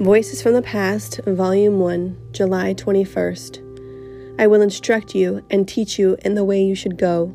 Voices 0.00 0.42
from 0.42 0.54
the 0.54 0.60
Past, 0.60 1.20
Volume 1.24 1.78
1, 1.78 2.30
July 2.32 2.74
21st. 2.74 4.40
I 4.40 4.48
will 4.48 4.60
instruct 4.60 5.14
you 5.14 5.46
and 5.50 5.68
teach 5.68 6.00
you 6.00 6.16
in 6.24 6.34
the 6.34 6.42
way 6.42 6.60
you 6.60 6.74
should 6.74 6.98
go. 6.98 7.32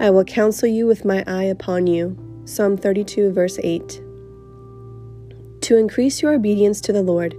I 0.00 0.10
will 0.10 0.24
counsel 0.24 0.68
you 0.68 0.86
with 0.88 1.04
my 1.04 1.22
eye 1.24 1.44
upon 1.44 1.86
you. 1.86 2.18
Psalm 2.46 2.76
32, 2.76 3.30
verse 3.30 3.60
8. 3.62 4.02
To 5.60 5.76
increase 5.76 6.20
your 6.20 6.34
obedience 6.34 6.80
to 6.80 6.92
the 6.92 7.00
Lord, 7.00 7.36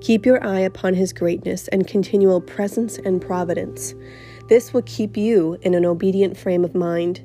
keep 0.00 0.24
your 0.24 0.42
eye 0.42 0.60
upon 0.60 0.94
his 0.94 1.12
greatness 1.12 1.66
and 1.68 1.88
continual 1.88 2.40
presence 2.40 2.98
and 2.98 3.20
providence. 3.20 3.92
This 4.48 4.72
will 4.72 4.82
keep 4.82 5.16
you 5.16 5.58
in 5.62 5.74
an 5.74 5.84
obedient 5.84 6.36
frame 6.36 6.64
of 6.64 6.76
mind. 6.76 7.22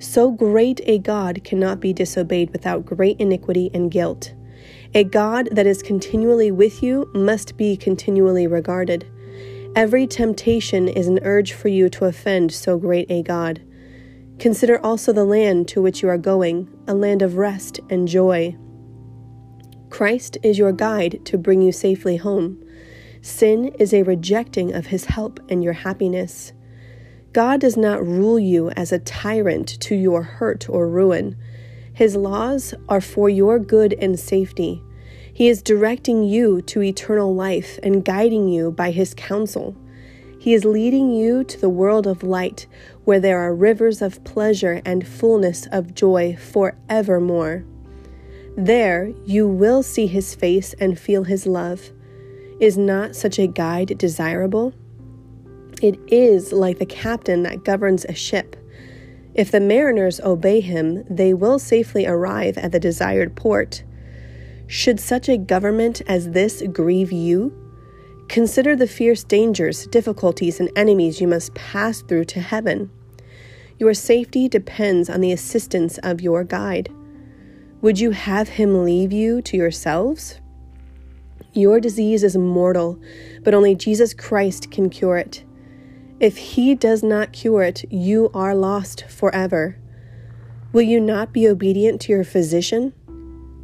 So 0.00 0.32
great 0.32 0.80
a 0.82 0.98
God 0.98 1.44
cannot 1.44 1.78
be 1.78 1.92
disobeyed 1.92 2.50
without 2.50 2.84
great 2.84 3.20
iniquity 3.20 3.70
and 3.72 3.88
guilt. 3.88 4.34
A 4.94 5.04
God 5.04 5.50
that 5.52 5.66
is 5.66 5.82
continually 5.82 6.50
with 6.50 6.82
you 6.82 7.10
must 7.12 7.58
be 7.58 7.76
continually 7.76 8.46
regarded. 8.46 9.06
Every 9.76 10.06
temptation 10.06 10.88
is 10.88 11.08
an 11.08 11.20
urge 11.24 11.52
for 11.52 11.68
you 11.68 11.90
to 11.90 12.06
offend 12.06 12.52
so 12.52 12.78
great 12.78 13.10
a 13.10 13.22
God. 13.22 13.62
Consider 14.38 14.82
also 14.82 15.12
the 15.12 15.26
land 15.26 15.68
to 15.68 15.82
which 15.82 16.02
you 16.02 16.08
are 16.08 16.16
going, 16.16 16.68
a 16.86 16.94
land 16.94 17.20
of 17.20 17.36
rest 17.36 17.80
and 17.90 18.08
joy. 18.08 18.56
Christ 19.90 20.38
is 20.42 20.58
your 20.58 20.72
guide 20.72 21.20
to 21.26 21.36
bring 21.36 21.60
you 21.60 21.70
safely 21.70 22.16
home. 22.16 22.62
Sin 23.20 23.66
is 23.78 23.92
a 23.92 24.04
rejecting 24.04 24.72
of 24.72 24.86
his 24.86 25.04
help 25.04 25.38
and 25.50 25.62
your 25.62 25.74
happiness. 25.74 26.54
God 27.34 27.60
does 27.60 27.76
not 27.76 28.06
rule 28.06 28.38
you 28.38 28.70
as 28.70 28.90
a 28.90 28.98
tyrant 28.98 29.68
to 29.80 29.94
your 29.94 30.22
hurt 30.22 30.66
or 30.66 30.88
ruin. 30.88 31.36
His 31.98 32.14
laws 32.14 32.74
are 32.88 33.00
for 33.00 33.28
your 33.28 33.58
good 33.58 33.92
and 33.94 34.16
safety. 34.16 34.80
He 35.34 35.48
is 35.48 35.62
directing 35.62 36.22
you 36.22 36.62
to 36.62 36.80
eternal 36.80 37.34
life 37.34 37.76
and 37.82 38.04
guiding 38.04 38.46
you 38.46 38.70
by 38.70 38.92
His 38.92 39.14
counsel. 39.14 39.76
He 40.38 40.54
is 40.54 40.64
leading 40.64 41.10
you 41.10 41.42
to 41.42 41.60
the 41.60 41.68
world 41.68 42.06
of 42.06 42.22
light, 42.22 42.68
where 43.02 43.18
there 43.18 43.40
are 43.40 43.52
rivers 43.52 44.00
of 44.00 44.22
pleasure 44.22 44.80
and 44.84 45.08
fullness 45.08 45.66
of 45.72 45.92
joy 45.92 46.36
forevermore. 46.36 47.64
There 48.56 49.12
you 49.26 49.48
will 49.48 49.82
see 49.82 50.06
His 50.06 50.36
face 50.36 50.74
and 50.74 50.96
feel 50.96 51.24
His 51.24 51.46
love. 51.48 51.90
Is 52.60 52.78
not 52.78 53.16
such 53.16 53.40
a 53.40 53.48
guide 53.48 53.98
desirable? 53.98 54.72
It 55.82 55.98
is 56.06 56.52
like 56.52 56.78
the 56.78 56.86
captain 56.86 57.42
that 57.42 57.64
governs 57.64 58.04
a 58.04 58.14
ship. 58.14 58.54
If 59.38 59.52
the 59.52 59.60
mariners 59.60 60.18
obey 60.18 60.60
him, 60.60 61.04
they 61.08 61.32
will 61.32 61.60
safely 61.60 62.08
arrive 62.08 62.58
at 62.58 62.72
the 62.72 62.80
desired 62.80 63.36
port. 63.36 63.84
Should 64.66 64.98
such 64.98 65.28
a 65.28 65.38
government 65.38 66.02
as 66.08 66.32
this 66.32 66.60
grieve 66.72 67.12
you? 67.12 67.52
Consider 68.28 68.74
the 68.74 68.88
fierce 68.88 69.22
dangers, 69.22 69.86
difficulties, 69.86 70.58
and 70.58 70.72
enemies 70.74 71.20
you 71.20 71.28
must 71.28 71.54
pass 71.54 72.02
through 72.02 72.24
to 72.24 72.40
heaven. 72.40 72.90
Your 73.78 73.94
safety 73.94 74.48
depends 74.48 75.08
on 75.08 75.20
the 75.20 75.30
assistance 75.30 75.98
of 75.98 76.20
your 76.20 76.42
guide. 76.42 76.92
Would 77.80 78.00
you 78.00 78.10
have 78.10 78.48
him 78.48 78.82
leave 78.84 79.12
you 79.12 79.40
to 79.42 79.56
yourselves? 79.56 80.40
Your 81.52 81.78
disease 81.78 82.24
is 82.24 82.36
mortal, 82.36 83.00
but 83.44 83.54
only 83.54 83.76
Jesus 83.76 84.14
Christ 84.14 84.72
can 84.72 84.90
cure 84.90 85.16
it. 85.16 85.44
If 86.20 86.36
he 86.36 86.74
does 86.74 87.04
not 87.04 87.32
cure 87.32 87.62
it, 87.62 87.84
you 87.92 88.28
are 88.34 88.52
lost 88.52 89.04
forever. 89.08 89.76
Will 90.72 90.82
you 90.82 90.98
not 90.98 91.32
be 91.32 91.46
obedient 91.46 92.00
to 92.02 92.12
your 92.12 92.24
physician? 92.24 92.92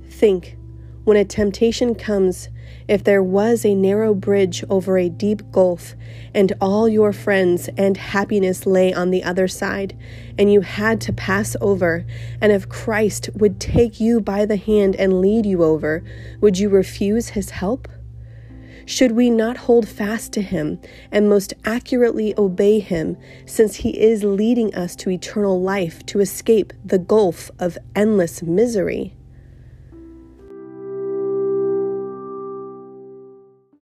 Think, 0.08 0.56
when 1.02 1.16
a 1.16 1.24
temptation 1.24 1.96
comes, 1.96 2.48
if 2.86 3.02
there 3.02 3.24
was 3.24 3.64
a 3.64 3.74
narrow 3.74 4.14
bridge 4.14 4.62
over 4.70 4.96
a 4.96 5.08
deep 5.08 5.50
gulf, 5.50 5.96
and 6.32 6.52
all 6.60 6.88
your 6.88 7.12
friends 7.12 7.68
and 7.76 7.96
happiness 7.96 8.66
lay 8.66 8.94
on 8.94 9.10
the 9.10 9.24
other 9.24 9.48
side, 9.48 9.98
and 10.38 10.52
you 10.52 10.60
had 10.60 11.00
to 11.00 11.12
pass 11.12 11.56
over, 11.60 12.06
and 12.40 12.52
if 12.52 12.68
Christ 12.68 13.30
would 13.34 13.58
take 13.58 13.98
you 13.98 14.20
by 14.20 14.46
the 14.46 14.56
hand 14.56 14.94
and 14.94 15.20
lead 15.20 15.44
you 15.44 15.64
over, 15.64 16.04
would 16.40 16.56
you 16.56 16.68
refuse 16.68 17.30
his 17.30 17.50
help? 17.50 17.88
Should 18.86 19.12
we 19.12 19.30
not 19.30 19.56
hold 19.56 19.88
fast 19.88 20.32
to 20.32 20.42
him 20.42 20.78
and 21.10 21.28
most 21.28 21.54
accurately 21.64 22.34
obey 22.36 22.80
him, 22.80 23.16
since 23.46 23.76
he 23.76 23.98
is 23.98 24.24
leading 24.24 24.74
us 24.74 24.94
to 24.96 25.10
eternal 25.10 25.60
life 25.60 26.04
to 26.06 26.20
escape 26.20 26.72
the 26.84 26.98
gulf 26.98 27.50
of 27.58 27.78
endless 27.96 28.42
misery? 28.42 29.14